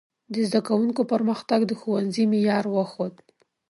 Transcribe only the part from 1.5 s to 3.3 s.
د ښوونځي معیار وښود.